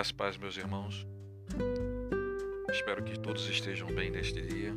Graças 0.00 0.12
paz, 0.12 0.38
meus 0.38 0.56
irmãos. 0.56 1.06
Espero 2.72 3.04
que 3.04 3.20
todos 3.20 3.46
estejam 3.50 3.86
bem 3.88 4.10
neste 4.10 4.40
dia. 4.40 4.72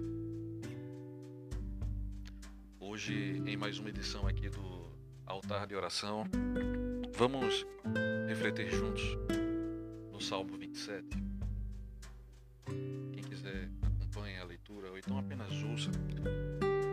Hoje, 2.77 3.41
em 3.45 3.55
mais 3.55 3.79
uma 3.79 3.87
edição 3.87 4.27
aqui 4.27 4.49
do 4.49 4.91
Altar 5.25 5.65
de 5.65 5.75
Oração, 5.75 6.25
vamos 7.15 7.65
refletir 8.27 8.69
juntos 8.69 9.01
no 10.11 10.19
Salmo 10.19 10.57
27. 10.57 11.07
Quem 13.13 13.23
quiser 13.23 13.69
acompanhe 13.81 14.39
a 14.39 14.43
leitura, 14.43 14.91
ou 14.91 14.97
então 14.97 15.17
apenas 15.17 15.53
ouça. 15.63 15.89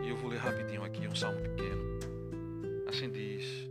E 0.05 0.07
eu 0.07 0.15
vou 0.15 0.29
ler 0.29 0.39
rapidinho 0.39 0.85
aqui 0.85 1.05
um 1.05 1.13
salmo 1.13 1.41
pequeno. 1.41 1.99
Assim 2.87 3.11
diz 3.11 3.69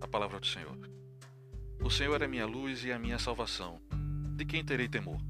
a 0.00 0.08
palavra 0.08 0.40
do 0.40 0.46
Senhor. 0.46 0.91
O 1.84 1.90
Senhor 1.90 2.22
é 2.22 2.28
minha 2.28 2.46
luz 2.46 2.84
e 2.84 2.92
a 2.92 2.98
minha 2.98 3.18
salvação. 3.18 3.80
De 4.36 4.44
quem 4.44 4.64
terei 4.64 4.88
temor? 4.88 5.20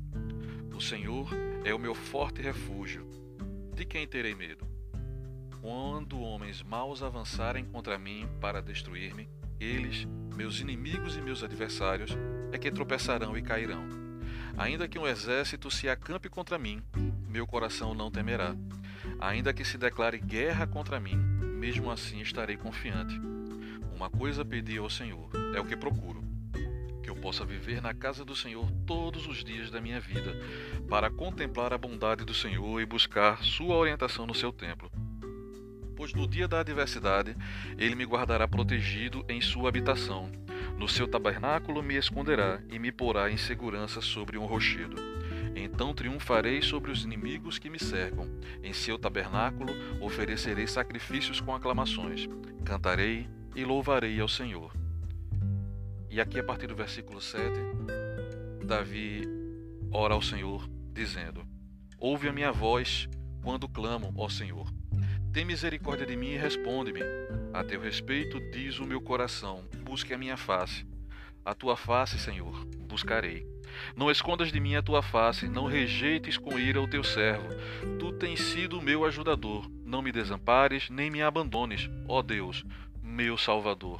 O 0.76 0.82
Senhor 0.82 1.30
é 1.64 1.72
o 1.72 1.78
meu 1.78 1.94
forte 1.94 2.42
refúgio. 2.42 3.08
De 3.74 3.86
quem 3.86 4.06
terei 4.06 4.34
medo? 4.34 4.66
Quando 5.62 6.20
homens 6.20 6.62
maus 6.62 7.02
avançarem 7.02 7.64
contra 7.64 7.98
mim 7.98 8.28
para 8.38 8.60
destruir-me, 8.60 9.30
eles, 9.58 10.06
meus 10.36 10.60
inimigos 10.60 11.16
e 11.16 11.22
meus 11.22 11.42
adversários, 11.42 12.10
é 12.52 12.58
que 12.58 12.70
tropeçarão 12.70 13.34
e 13.34 13.40
cairão. 13.40 13.88
Ainda 14.58 14.86
que 14.86 14.98
um 14.98 15.06
exército 15.06 15.70
se 15.70 15.88
acampe 15.88 16.28
contra 16.28 16.58
mim, 16.58 16.82
meu 17.26 17.46
coração 17.46 17.94
não 17.94 18.10
temerá. 18.10 18.54
Ainda 19.18 19.54
que 19.54 19.64
se 19.64 19.78
declare 19.78 20.18
guerra 20.18 20.66
contra 20.66 21.00
mim, 21.00 21.16
mesmo 21.16 21.90
assim 21.90 22.20
estarei 22.20 22.58
confiante. 22.58 23.18
Uma 23.96 24.10
coisa 24.10 24.44
pedi 24.44 24.76
ao 24.76 24.90
Senhor, 24.90 25.30
é 25.54 25.60
o 25.60 25.64
que 25.64 25.76
procuro 25.76 26.31
possa 27.22 27.44
viver 27.44 27.80
na 27.80 27.94
casa 27.94 28.24
do 28.24 28.34
Senhor 28.34 28.68
todos 28.84 29.28
os 29.28 29.44
dias 29.44 29.70
da 29.70 29.80
minha 29.80 30.00
vida, 30.00 30.36
para 30.90 31.08
contemplar 31.08 31.72
a 31.72 31.78
bondade 31.78 32.24
do 32.24 32.34
Senhor 32.34 32.80
e 32.80 32.84
buscar 32.84 33.42
sua 33.44 33.76
orientação 33.76 34.26
no 34.26 34.34
seu 34.34 34.52
templo. 34.52 34.90
Pois 35.96 36.12
no 36.12 36.26
dia 36.26 36.48
da 36.48 36.58
adversidade 36.58 37.36
ele 37.78 37.94
me 37.94 38.04
guardará 38.04 38.48
protegido 38.48 39.24
em 39.28 39.40
sua 39.40 39.68
habitação. 39.68 40.32
No 40.76 40.88
seu 40.88 41.06
tabernáculo 41.06 41.80
me 41.80 41.94
esconderá 41.94 42.60
e 42.68 42.76
me 42.76 42.90
porá 42.90 43.30
em 43.30 43.36
segurança 43.36 44.00
sobre 44.00 44.36
um 44.36 44.44
rochedo. 44.44 44.96
Então 45.54 45.94
triunfarei 45.94 46.60
sobre 46.60 46.90
os 46.90 47.04
inimigos 47.04 47.56
que 47.56 47.70
me 47.70 47.78
cercam. 47.78 48.28
Em 48.64 48.72
seu 48.72 48.98
tabernáculo 48.98 49.72
oferecerei 50.00 50.66
sacrifícios 50.66 51.40
com 51.40 51.54
aclamações. 51.54 52.28
Cantarei 52.64 53.28
e 53.54 53.64
louvarei 53.64 54.18
ao 54.18 54.28
Senhor. 54.28 54.81
E 56.12 56.20
aqui, 56.20 56.38
a 56.38 56.44
partir 56.44 56.66
do 56.66 56.74
versículo 56.74 57.22
7, 57.22 57.42
Davi 58.66 59.22
ora 59.90 60.12
ao 60.12 60.20
Senhor, 60.20 60.68
dizendo: 60.92 61.42
Ouve 61.98 62.28
a 62.28 62.32
minha 62.34 62.52
voz 62.52 63.08
quando 63.42 63.66
clamo, 63.66 64.12
ó 64.14 64.28
Senhor. 64.28 64.70
Tem 65.32 65.42
misericórdia 65.42 66.04
de 66.04 66.14
mim 66.14 66.32
e 66.32 66.36
responde-me. 66.36 67.00
A 67.54 67.64
teu 67.64 67.80
respeito 67.80 68.38
diz 68.50 68.78
o 68.78 68.84
meu 68.84 69.00
coração: 69.00 69.64
busque 69.82 70.12
a 70.12 70.18
minha 70.18 70.36
face. 70.36 70.86
A 71.42 71.54
tua 71.54 71.78
face, 71.78 72.18
Senhor, 72.18 72.62
buscarei. 72.86 73.46
Não 73.96 74.10
escondas 74.10 74.52
de 74.52 74.60
mim 74.60 74.74
a 74.74 74.82
tua 74.82 75.02
face, 75.02 75.48
não 75.48 75.64
rejeites 75.64 76.36
com 76.36 76.58
ira 76.58 76.78
o 76.78 76.86
teu 76.86 77.02
servo. 77.02 77.48
Tu 77.98 78.12
tens 78.18 78.38
sido 78.38 78.78
o 78.78 78.82
meu 78.82 79.06
ajudador. 79.06 79.66
Não 79.82 80.02
me 80.02 80.12
desampares, 80.12 80.90
nem 80.90 81.10
me 81.10 81.22
abandones, 81.22 81.88
ó 82.06 82.20
Deus, 82.20 82.66
meu 83.02 83.38
Salvador. 83.38 83.98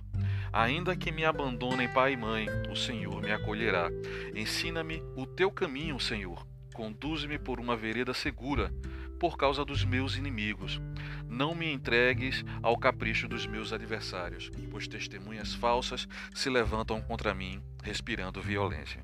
Ainda 0.52 0.94
que 0.94 1.10
me 1.10 1.24
abandonem 1.24 1.88
pai 1.88 2.12
e 2.12 2.16
mãe, 2.16 2.46
o 2.70 2.76
Senhor 2.76 3.22
me 3.22 3.32
acolherá. 3.32 3.88
Ensina-me 4.34 5.02
o 5.16 5.24
teu 5.24 5.50
caminho, 5.50 5.98
Senhor. 5.98 6.46
Conduze-me 6.74 7.38
por 7.38 7.58
uma 7.58 7.74
vereda 7.74 8.12
segura, 8.12 8.70
por 9.18 9.38
causa 9.38 9.64
dos 9.64 9.84
meus 9.84 10.16
inimigos. 10.16 10.80
Não 11.26 11.54
me 11.54 11.72
entregues 11.72 12.44
ao 12.62 12.76
capricho 12.76 13.26
dos 13.26 13.46
meus 13.46 13.72
adversários, 13.72 14.50
pois 14.70 14.86
testemunhas 14.86 15.54
falsas 15.54 16.06
se 16.34 16.50
levantam 16.50 17.00
contra 17.00 17.32
mim, 17.32 17.62
respirando 17.82 18.42
violência. 18.42 19.02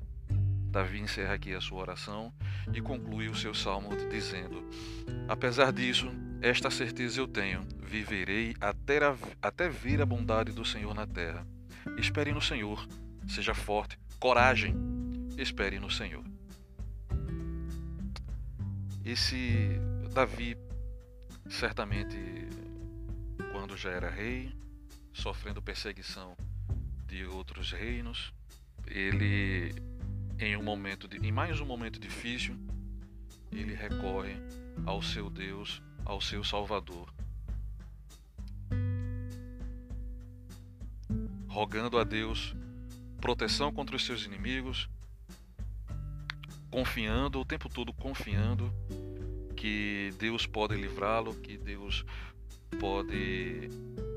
Davi 0.69 0.99
encerra 0.99 1.33
aqui 1.33 1.55
a 1.55 1.61
sua 1.61 1.81
oração 1.81 2.31
e 2.71 2.79
conclui 2.79 3.27
o 3.27 3.35
seu 3.35 3.55
salmo 3.55 3.89
dizendo: 4.11 4.63
Apesar 5.27 5.71
disso, 5.73 6.11
esta 6.41 6.69
certeza 6.69 7.19
eu 7.19 7.27
tenho: 7.27 7.67
viverei 7.89 8.55
até, 8.61 9.03
a, 9.03 9.17
até 9.41 9.67
ver 9.67 9.99
a 9.99 10.05
bondade 10.05 10.51
do 10.51 10.63
Senhor 10.63 10.93
na 10.93 11.07
terra. 11.07 11.45
Espere 11.97 12.31
no 12.31 12.39
Senhor, 12.39 12.87
seja 13.27 13.55
forte, 13.55 13.99
coragem, 14.19 14.75
espere 15.37 15.79
no 15.79 15.89
Senhor. 15.89 16.23
Esse 19.03 19.79
Davi, 20.13 20.55
certamente, 21.49 22.15
quando 23.51 23.75
já 23.75 23.89
era 23.89 24.09
rei, 24.09 24.53
sofrendo 25.11 25.61
perseguição 25.61 26.37
de 27.07 27.25
outros 27.25 27.71
reinos, 27.71 28.31
ele 28.85 29.73
em 30.37 30.55
um 30.55 30.63
momento 30.63 31.07
de, 31.07 31.17
em 31.17 31.31
mais 31.31 31.59
um 31.59 31.65
momento 31.65 31.99
difícil, 31.99 32.55
ele 33.51 33.73
recorre 33.73 34.35
ao 34.85 35.01
seu 35.01 35.27
Deus, 35.29 35.81
ao 36.05 36.21
seu 36.21 36.43
Salvador, 36.43 37.11
rogando 41.49 41.97
a 41.97 42.03
Deus 42.03 42.55
proteção 43.19 43.73
contra 43.73 43.95
os 43.95 44.05
seus 44.05 44.23
inimigos, 44.23 44.89
confiando 46.71 47.41
o 47.41 47.45
tempo 47.45 47.67
todo 47.67 47.91
confiando 47.91 48.71
que 49.57 50.13
Deus 50.17 50.45
pode 50.45 50.75
livrá-lo, 50.75 51.35
que 51.35 51.57
Deus 51.57 52.05
pode 52.79 53.69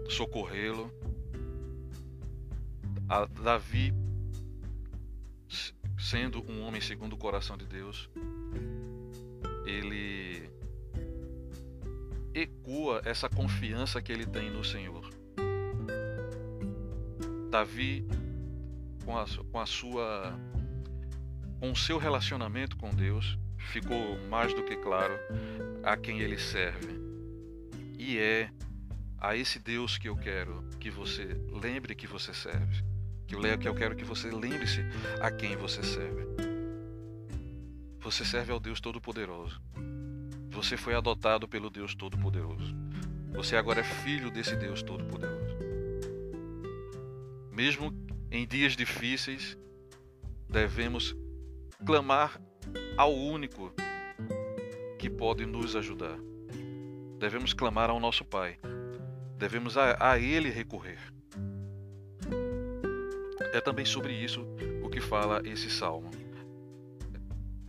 socorrê-lo. 0.08 0.92
Davi 3.42 3.92
sendo 5.98 6.42
um 6.50 6.62
homem 6.62 6.80
segundo 6.80 7.14
o 7.14 7.16
coração 7.16 7.56
de 7.56 7.66
Deus, 7.66 8.08
ele 9.64 10.50
ecoa 12.34 13.02
essa 13.04 13.28
confiança 13.28 14.00
que 14.00 14.10
ele 14.10 14.26
tem 14.26 14.50
no 14.50 14.64
Senhor. 14.64 15.21
Davi, 17.52 18.04
com 19.04 19.16
a, 19.16 19.24
com 19.50 19.60
a 19.60 19.66
sua, 19.66 20.34
com 21.60 21.70
o 21.70 21.76
seu 21.76 21.98
relacionamento 21.98 22.76
com 22.76 22.90
Deus, 22.90 23.38
ficou 23.56 24.18
mais 24.28 24.52
do 24.54 24.64
que 24.64 24.74
claro 24.76 25.14
a 25.84 25.96
quem 25.96 26.20
ele 26.20 26.38
serve. 26.38 27.00
E 27.98 28.18
é 28.18 28.50
a 29.18 29.36
esse 29.36 29.58
Deus 29.58 29.98
que 29.98 30.08
eu 30.08 30.16
quero 30.16 30.64
que 30.80 30.90
você 30.90 31.38
lembre 31.62 31.94
que 31.94 32.06
você 32.06 32.34
serve 32.34 32.82
que 33.58 33.66
eu 33.66 33.74
quero 33.74 33.96
que 33.96 34.04
você 34.04 34.30
lembre-se 34.30 34.84
a 35.20 35.30
quem 35.30 35.56
você 35.56 35.82
serve. 35.82 36.26
Você 38.00 38.24
serve 38.24 38.52
ao 38.52 38.60
Deus 38.60 38.80
Todo-Poderoso. 38.80 39.60
Você 40.50 40.76
foi 40.76 40.94
adotado 40.94 41.48
pelo 41.48 41.70
Deus 41.70 41.94
Todo-Poderoso. 41.94 42.74
Você 43.32 43.56
agora 43.56 43.80
é 43.80 43.84
filho 43.84 44.30
desse 44.30 44.54
Deus 44.54 44.82
Todo-Poderoso. 44.82 45.41
Mesmo 47.52 47.92
em 48.30 48.46
dias 48.46 48.74
difíceis, 48.74 49.58
devemos 50.48 51.14
clamar 51.84 52.40
ao 52.96 53.14
único 53.14 53.70
que 54.98 55.10
pode 55.10 55.44
nos 55.44 55.76
ajudar. 55.76 56.18
Devemos 57.18 57.52
clamar 57.52 57.90
ao 57.90 58.00
nosso 58.00 58.24
Pai. 58.24 58.58
Devemos 59.36 59.76
a, 59.76 60.12
a 60.12 60.18
Ele 60.18 60.48
recorrer. 60.48 60.98
É 63.52 63.60
também 63.60 63.84
sobre 63.84 64.14
isso 64.14 64.46
o 64.82 64.88
que 64.88 65.00
fala 65.00 65.42
esse 65.44 65.68
salmo. 65.68 66.10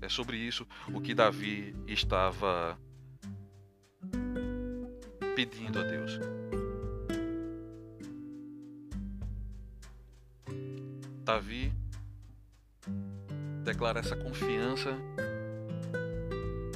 É 0.01 0.07
sobre 0.07 0.37
isso 0.37 0.65
o 0.93 1.01
que 1.01 1.13
Davi 1.13 1.75
estava 1.87 2.79
pedindo 5.35 5.79
a 5.79 5.83
Deus. 5.83 6.19
Davi 11.23 11.73
declara 13.63 13.99
essa 13.99 14.15
confiança, 14.15 14.97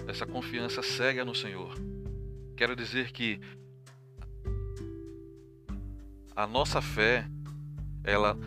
essa 0.08 0.26
confiança 0.26 0.82
cega 0.82 1.26
no 1.26 1.36
Senhor. 1.36 1.76
Quero 2.56 2.76
dizer 2.76 3.12
que 3.12 3.42
a 6.34 6.48
nossa 6.48 6.82
fé, 6.82 7.28
ela 8.04 8.38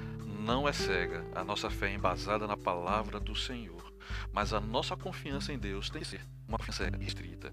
não 0.42 0.66
é 0.66 0.72
cega, 0.72 1.24
a 1.34 1.44
nossa 1.44 1.68
fé 1.68 1.90
é 1.90 1.94
embasada 1.94 2.46
na 2.46 2.56
palavra 2.56 3.20
do 3.20 3.36
Senhor. 3.36 3.92
Mas 4.32 4.54
a 4.54 4.60
nossa 4.60 4.96
confiança 4.96 5.52
em 5.52 5.58
Deus 5.58 5.90
tem 5.90 6.00
que 6.00 6.08
ser 6.08 6.26
uma 6.48 6.56
confiança 6.56 6.90
restrita. 6.96 7.52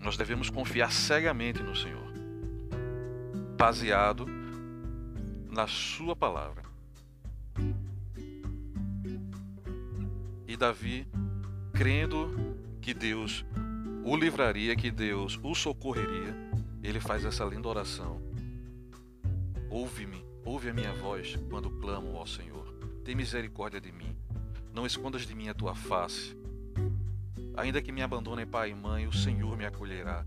Nós 0.00 0.16
devemos 0.16 0.50
confiar 0.50 0.90
cegamente 0.90 1.62
no 1.62 1.76
Senhor, 1.76 2.12
baseado 3.56 4.26
na 5.48 5.66
Sua 5.68 6.16
palavra. 6.16 6.73
E 10.54 10.56
Davi, 10.56 11.04
crendo 11.72 12.30
que 12.80 12.94
Deus 12.94 13.44
o 14.04 14.16
livraria, 14.16 14.76
que 14.76 14.88
Deus 14.88 15.36
o 15.42 15.52
socorreria, 15.52 16.32
ele 16.80 17.00
faz 17.00 17.24
essa 17.24 17.44
linda 17.44 17.66
oração. 17.66 18.22
Ouve-me, 19.68 20.24
ouve 20.44 20.68
a 20.68 20.72
minha 20.72 20.92
voz 20.92 21.36
quando 21.50 21.68
clamo 21.80 22.16
ao 22.16 22.24
Senhor. 22.24 22.72
Tem 23.04 23.16
misericórdia 23.16 23.80
de 23.80 23.90
mim. 23.90 24.16
Não 24.72 24.86
escondas 24.86 25.26
de 25.26 25.34
mim 25.34 25.48
a 25.48 25.54
tua 25.54 25.74
face. 25.74 26.36
Ainda 27.56 27.82
que 27.82 27.90
me 27.90 28.02
abandonem 28.02 28.46
pai 28.46 28.70
e 28.70 28.74
mãe, 28.76 29.08
o 29.08 29.12
Senhor 29.12 29.56
me 29.56 29.66
acolherá. 29.66 30.24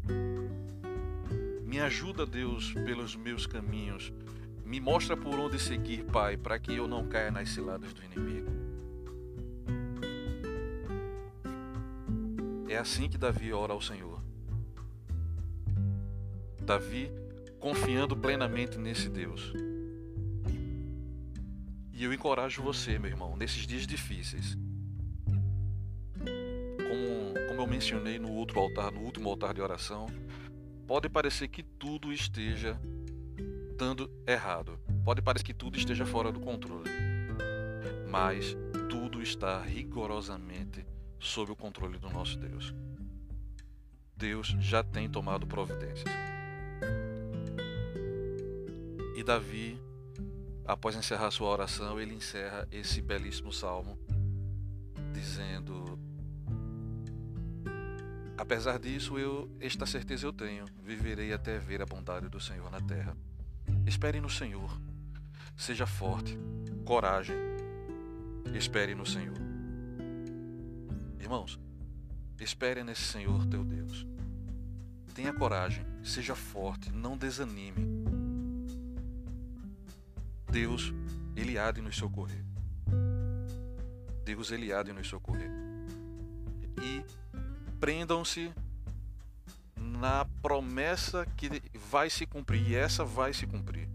Me 1.63 1.79
ajuda, 1.79 2.25
Deus, 2.25 2.73
pelos 2.73 3.15
meus 3.15 3.47
caminhos. 3.47 4.11
Me 4.65 4.81
mostra 4.81 5.15
por 5.15 5.39
onde 5.39 5.57
seguir, 5.57 6.03
Pai, 6.03 6.35
para 6.35 6.59
que 6.59 6.73
eu 6.73 6.85
não 6.85 7.07
caia 7.07 7.31
nas 7.31 7.47
ciladas 7.47 7.93
do 7.93 8.03
inimigo. 8.03 8.66
É 12.77 12.79
assim 12.79 13.09
que 13.09 13.17
Davi 13.17 13.51
ora 13.51 13.73
ao 13.73 13.81
Senhor. 13.81 14.21
Davi 16.61 17.11
confiando 17.59 18.15
plenamente 18.15 18.77
nesse 18.77 19.09
Deus. 19.09 19.51
E 21.91 22.03
eu 22.03 22.13
encorajo 22.13 22.61
você, 22.61 22.99
meu 22.99 23.09
irmão, 23.09 23.35
nesses 23.35 23.65
dias 23.65 23.87
difíceis. 23.87 24.55
Como, 26.19 27.47
como 27.47 27.61
eu 27.61 27.65
mencionei 27.65 28.19
no 28.19 28.31
outro 28.31 28.59
altar, 28.59 28.91
no 28.91 29.01
último 29.01 29.27
altar 29.27 29.55
de 29.55 29.61
oração, 29.61 30.05
pode 30.85 31.09
parecer 31.09 31.47
que 31.47 31.63
tudo 31.63 32.13
esteja 32.13 32.79
dando 33.75 34.07
errado. 34.27 34.79
Pode 35.03 35.23
parecer 35.23 35.45
que 35.45 35.53
tudo 35.53 35.79
esteja 35.79 36.05
fora 36.05 36.31
do 36.31 36.39
controle. 36.39 36.91
Mas 38.07 38.55
tudo 38.87 39.19
está 39.19 39.59
rigorosamente 39.63 40.85
sob 41.19 41.51
o 41.51 41.55
controle 41.55 41.97
do 41.97 42.09
nosso 42.09 42.37
Deus. 42.37 42.73
Deus 44.15 44.55
já 44.59 44.83
tem 44.83 45.09
tomado 45.09 45.45
providências. 45.45 46.09
E 49.15 49.23
Davi, 49.23 49.79
após 50.65 50.95
encerrar 50.95 51.31
sua 51.31 51.49
oração, 51.49 51.99
ele 51.99 52.13
encerra 52.13 52.67
esse 52.71 53.01
belíssimo 53.01 53.51
salmo 53.51 53.97
dizendo: 55.13 55.99
Apesar 58.37 58.77
disso, 58.77 59.17
eu 59.17 59.49
esta 59.59 59.85
certeza 59.85 60.25
eu 60.27 60.33
tenho, 60.33 60.65
viverei 60.83 61.33
até 61.33 61.57
ver 61.57 61.81
a 61.81 61.85
bondade 61.85 62.29
do 62.29 62.39
Senhor 62.39 62.69
na 62.69 62.79
terra. 62.79 63.17
Espere 63.85 64.21
no 64.21 64.29
Senhor. 64.29 64.79
Seja 65.55 65.87
forte, 65.87 66.37
coragem. 66.85 67.35
Espere 68.53 68.93
no 68.93 69.05
Senhor. 69.05 69.46
Irmãos, 71.19 71.59
espere 72.39 72.83
nesse 72.83 73.03
Senhor 73.03 73.45
teu 73.47 73.63
Deus. 73.63 74.05
Tenha 75.13 75.33
coragem, 75.33 75.83
seja 76.03 76.35
forte, 76.35 76.91
não 76.91 77.17
desanime. 77.17 78.05
Deus, 80.49 80.93
Ele 81.35 81.57
há 81.57 81.71
de 81.71 81.81
nos 81.81 81.95
socorrer. 81.95 82.43
Deus, 84.23 84.51
Ele 84.51 84.71
há 84.71 84.83
de 84.83 84.93
nos 84.93 85.07
socorrer. 85.07 85.49
E 86.81 87.03
prendam-se 87.79 88.53
na 89.75 90.25
promessa 90.41 91.25
que 91.35 91.49
vai 91.89 92.09
se 92.09 92.25
cumprir, 92.25 92.69
e 92.69 92.75
essa 92.75 93.03
vai 93.03 93.33
se 93.33 93.47
cumprir. 93.47 93.89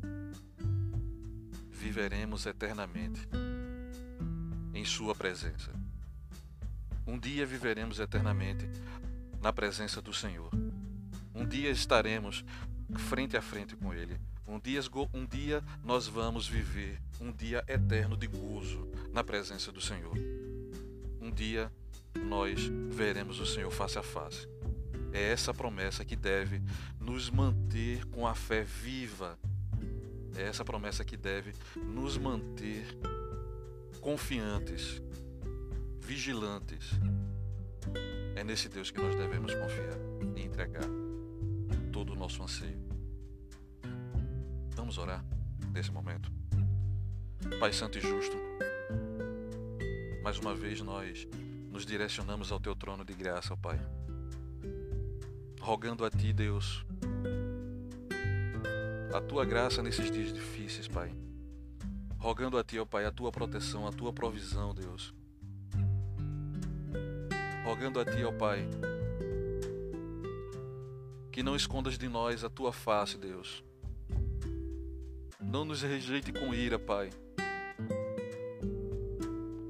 Viveremos 1.71 2.47
eternamente 2.47 3.29
em 4.75 4.85
Sua 4.85 5.15
presença. 5.15 5.82
Um 7.07 7.19
dia 7.19 7.45
viveremos 7.45 7.99
eternamente 7.99 8.69
na 9.41 9.53
presença 9.53 10.01
do 10.01 10.13
Senhor. 10.13 10.51
Um 11.35 11.47
dia 11.47 11.71
estaremos 11.71 12.45
frente 12.97 13.37
a 13.37 13.43
frente 13.43 13.75
com 13.77 13.93
Ele. 13.93 14.17
Um 14.47 14.59
dia, 14.59 14.81
um 15.15 15.25
dia 15.25 15.63
nós 15.85 16.07
vamos 16.07 16.47
viver 16.47 17.01
um 17.21 17.33
dia 17.33 17.65
eterno 17.67 18.17
de 18.17 18.27
gozo 18.27 18.89
na 19.13 19.25
presença 19.25 19.73
do 19.73 19.81
Senhor. 19.81 20.17
Um 21.21 21.31
dia 21.31 21.73
nós 22.25 22.61
veremos 22.91 23.41
o 23.41 23.47
Senhor 23.47 23.71
face 23.71 23.99
a 23.99 24.03
face. 24.03 24.47
É 25.13 25.31
essa 25.31 25.53
promessa 25.53 26.05
que 26.05 26.17
deve 26.17 26.63
nos 27.01 27.31
manter 27.31 28.05
com 28.07 28.27
a 28.27 28.35
fé 28.35 28.63
viva. 28.63 29.39
É 30.37 30.43
essa 30.43 30.65
promessa 30.65 31.05
que 31.05 31.17
deve 31.17 31.53
nos 31.77 32.17
manter 32.17 32.87
confiantes, 34.01 35.03
vigilantes. 36.03 36.91
É 38.35 38.43
nesse 38.43 38.69
Deus 38.69 38.91
que 38.91 39.01
nós 39.01 39.15
devemos 39.15 39.55
confiar 39.55 39.97
e 40.37 40.43
entregar 40.43 40.89
todo 41.93 42.13
o 42.13 42.17
nosso 42.17 42.43
anseio. 42.43 42.79
Vamos 44.75 44.99
orar 44.99 45.25
nesse 45.73 45.93
momento. 45.93 46.31
Pai 47.61 47.73
Santo 47.73 47.99
e 47.99 48.01
Justo, 48.01 48.37
mais 50.23 50.39
uma 50.39 50.55
vez 50.55 50.81
nós 50.81 51.27
nos 51.71 51.87
direcionamos 51.87 52.51
ao 52.51 52.61
Teu 52.61 52.75
trono 52.75 53.05
de 53.05 53.15
graça, 53.15 53.55
ó 53.55 53.57
Pai. 53.57 53.81
Rogando 55.61 56.05
a 56.05 56.11
Ti, 56.11 56.33
Deus, 56.33 56.85
a 59.15 59.21
Tua 59.21 59.45
graça 59.45 59.83
nesses 59.83 60.11
dias 60.11 60.33
difíceis, 60.33 60.89
Pai. 60.89 61.15
Rogando 62.19 62.59
a 62.59 62.65
Ti, 62.65 62.81
ó 62.81 62.85
Pai, 62.85 63.05
a 63.05 63.13
Tua 63.13 63.31
proteção, 63.31 63.87
a 63.87 63.93
Tua 63.93 64.13
provisão, 64.13 64.75
Deus 64.75 65.15
rogando 67.65 68.01
a 68.01 68.05
Ti, 68.05 68.25
ó 68.25 68.33
Pai, 68.33 68.69
que 71.31 71.43
não 71.43 71.57
escondas 71.57 71.97
de 71.97 72.09
nós 72.09 72.45
a 72.45 72.51
Tua 72.51 72.73
face, 72.73 73.17
Deus. 73.17 73.65
Não 75.41 75.65
nos 75.65 75.83
rejeite 75.83 76.33
com 76.33 76.55
ira, 76.55 76.79
Pai. 76.79 77.11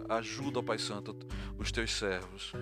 Ajuda, 0.08 0.58
ó 0.58 0.62
Pai 0.62 0.78
Santo, 0.78 1.16
os 1.58 1.70
Teus 1.70 1.92
servos. 1.92 2.52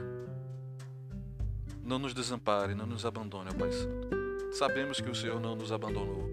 Não 1.83 1.99
nos 1.99 2.15
desampare, 2.15 2.75
não 2.75 2.87
nos 2.87 3.05
abandone, 3.05 3.51
ó 3.51 3.59
Pai 3.59 3.73
Santo. 3.73 4.09
Sabemos 4.53 5.01
que 5.01 5.11
o 5.11 5.15
Senhor 5.15 5.41
não 5.41 5.55
nos 5.55 5.73
abandonou. 5.73 6.29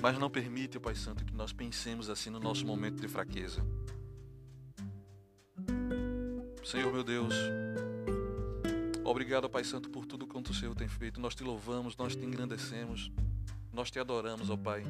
Mas 0.00 0.18
não 0.18 0.30
permite, 0.30 0.78
ó 0.78 0.80
Pai 0.80 0.94
Santo, 0.94 1.24
que 1.24 1.34
nós 1.34 1.52
pensemos 1.52 2.08
assim 2.08 2.30
no 2.30 2.38
nosso 2.38 2.66
momento 2.66 3.00
de 3.00 3.08
fraqueza. 3.08 3.64
Senhor 6.68 6.92
meu 6.92 7.02
Deus, 7.02 7.32
obrigado, 9.02 9.48
Pai 9.48 9.64
Santo, 9.64 9.88
por 9.88 10.04
tudo 10.04 10.26
quanto 10.26 10.50
o 10.50 10.54
Senhor 10.54 10.74
tem 10.74 10.86
feito. 10.86 11.18
Nós 11.18 11.34
te 11.34 11.42
louvamos, 11.42 11.96
nós 11.96 12.14
te 12.14 12.22
engrandecemos, 12.22 13.10
nós 13.72 13.90
te 13.90 13.98
adoramos, 13.98 14.50
ó 14.50 14.56
Pai. 14.58 14.84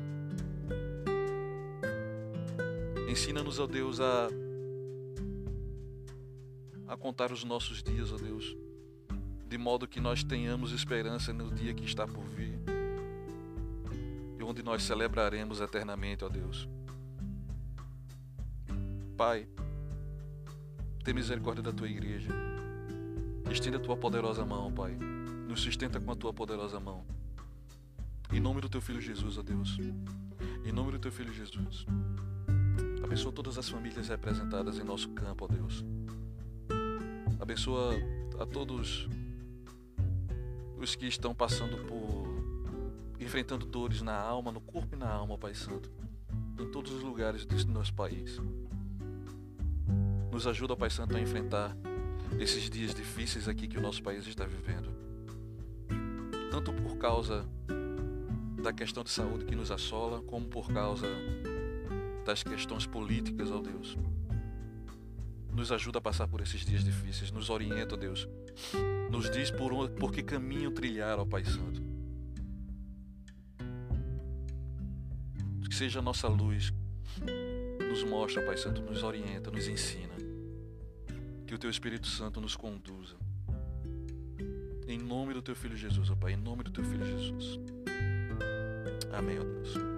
Ensina-nos, 3.08 3.60
ó 3.60 3.68
Deus, 3.68 4.00
a, 4.00 4.28
a 6.88 6.96
contar 6.96 7.30
os 7.30 7.44
nossos 7.44 7.80
dias, 7.80 8.12
ó 8.12 8.16
Deus, 8.16 8.56
de 9.46 9.56
modo 9.56 9.86
que 9.86 10.00
nós 10.00 10.24
tenhamos 10.24 10.72
esperança 10.72 11.32
no 11.32 11.48
dia 11.48 11.72
que 11.72 11.84
está 11.84 12.08
por 12.08 12.24
vir 12.24 12.58
e 14.36 14.42
onde 14.42 14.64
nós 14.64 14.82
celebraremos 14.82 15.60
eternamente, 15.60 16.24
ó 16.24 16.28
Deus. 16.28 16.68
Pai, 19.16 19.46
tem 21.08 21.14
misericórdia 21.14 21.62
da 21.62 21.72
tua 21.72 21.88
igreja. 21.88 22.28
Estenda 23.50 23.78
a 23.78 23.80
tua 23.80 23.96
poderosa 23.96 24.44
mão, 24.44 24.70
Pai. 24.70 24.94
Nos 25.48 25.62
sustenta 25.62 25.98
com 25.98 26.12
a 26.12 26.14
tua 26.14 26.34
poderosa 26.34 26.78
mão. 26.78 27.02
Em 28.30 28.38
nome 28.38 28.60
do 28.60 28.68
teu 28.68 28.78
filho 28.82 29.00
Jesus, 29.00 29.38
ó 29.38 29.42
Deus. 29.42 29.78
Em 30.66 30.70
nome 30.70 30.92
do 30.92 30.98
teu 30.98 31.10
filho 31.10 31.32
Jesus. 31.32 31.86
Abençoa 33.02 33.32
todas 33.32 33.56
as 33.56 33.66
famílias 33.70 34.08
representadas 34.08 34.78
em 34.78 34.84
nosso 34.84 35.08
campo, 35.14 35.46
ó 35.46 35.48
Deus. 35.48 35.82
Abençoa 37.40 37.94
a 38.38 38.44
todos 38.44 39.08
os 40.76 40.94
que 40.94 41.06
estão 41.06 41.34
passando 41.34 41.86
por 41.86 43.16
enfrentando 43.18 43.64
dores 43.64 44.02
na 44.02 44.14
alma, 44.14 44.52
no 44.52 44.60
corpo 44.60 44.94
e 44.94 44.98
na 44.98 45.08
alma, 45.08 45.38
Pai 45.38 45.54
Santo, 45.54 45.90
em 46.60 46.70
todos 46.70 46.92
os 46.92 47.02
lugares 47.02 47.46
deste 47.46 47.70
nosso 47.70 47.94
país. 47.94 48.38
Nos 50.38 50.46
ajuda, 50.46 50.76
Pai 50.76 50.88
Santo, 50.88 51.16
a 51.16 51.20
enfrentar 51.20 51.76
esses 52.38 52.70
dias 52.70 52.94
difíceis 52.94 53.48
aqui 53.48 53.66
que 53.66 53.76
o 53.76 53.80
nosso 53.80 54.00
país 54.00 54.24
está 54.24 54.46
vivendo. 54.46 54.88
Tanto 56.48 56.72
por 56.72 56.96
causa 56.96 57.44
da 58.62 58.72
questão 58.72 59.02
de 59.02 59.10
saúde 59.10 59.46
que 59.46 59.56
nos 59.56 59.72
assola, 59.72 60.22
como 60.22 60.46
por 60.46 60.72
causa 60.72 61.08
das 62.24 62.44
questões 62.44 62.86
políticas, 62.86 63.50
ó 63.50 63.60
Deus. 63.60 63.96
Nos 65.52 65.72
ajuda 65.72 65.98
a 65.98 66.00
passar 66.00 66.28
por 66.28 66.40
esses 66.40 66.64
dias 66.64 66.84
difíceis, 66.84 67.32
nos 67.32 67.50
orienta, 67.50 67.96
ó 67.96 67.98
Deus. 67.98 68.28
Nos 69.10 69.28
diz 69.32 69.50
por, 69.50 69.90
por 69.90 70.12
que 70.12 70.22
caminho 70.22 70.70
trilhar, 70.70 71.18
ó 71.18 71.26
Pai 71.26 71.44
Santo. 71.44 71.82
Que 75.68 75.74
seja 75.74 75.98
a 75.98 76.02
nossa 76.02 76.28
luz, 76.28 76.72
nos 77.90 78.04
mostra, 78.04 78.40
Pai 78.46 78.56
Santo, 78.56 78.80
nos 78.82 79.02
orienta, 79.02 79.50
nos 79.50 79.66
ensina. 79.66 80.27
Que 81.48 81.54
o 81.54 81.58
teu 81.58 81.70
Espírito 81.70 82.06
Santo 82.06 82.42
nos 82.42 82.54
conduza. 82.54 83.16
Em 84.86 84.98
nome 84.98 85.32
do 85.32 85.40
teu 85.40 85.56
filho 85.56 85.74
Jesus, 85.74 86.10
ó 86.10 86.14
Pai, 86.14 86.34
em 86.34 86.36
nome 86.36 86.62
do 86.62 86.70
teu 86.70 86.84
filho 86.84 87.06
Jesus. 87.06 87.58
Amém, 89.10 89.38
ó 89.38 89.44
Deus. 89.44 89.97